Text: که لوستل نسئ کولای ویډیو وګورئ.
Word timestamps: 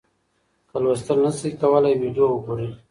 که 0.69 0.77
لوستل 0.83 1.17
نسئ 1.23 1.51
کولای 1.61 1.95
ویډیو 2.01 2.25
وګورئ. 2.31 2.67